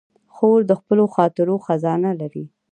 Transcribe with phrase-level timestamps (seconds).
[0.33, 2.45] خور د خپلو خاطرو خزانه لري.